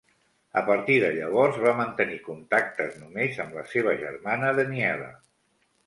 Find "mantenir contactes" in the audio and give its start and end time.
1.81-2.99